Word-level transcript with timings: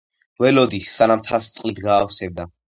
ველოდი, 0.43 0.79
სანამ 0.95 1.23
თასს 1.29 1.55
წყლით 1.59 1.85
გაავსებდა. 1.87 2.51